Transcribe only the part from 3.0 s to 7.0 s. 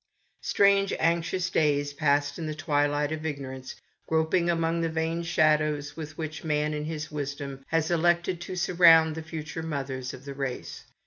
of ignorance, groping among the vain shadows with which man in